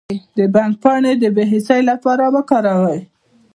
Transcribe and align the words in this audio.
د 0.37 0.39
بنګ 0.53 0.73
پاڼې 0.83 1.13
د 1.17 1.25
بې 1.35 1.43
حسی 1.51 1.81
لپاره 1.89 2.23
وکاروئ 2.35 2.99